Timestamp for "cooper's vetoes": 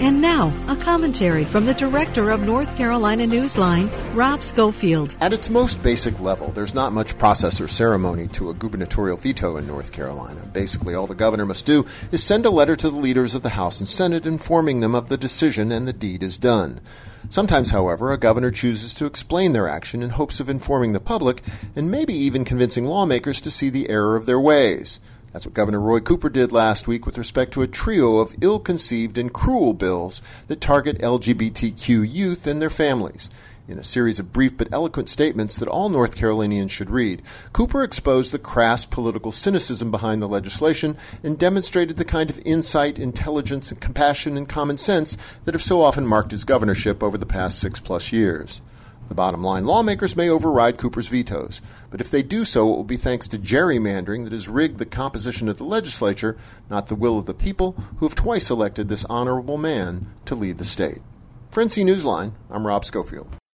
50.76-51.62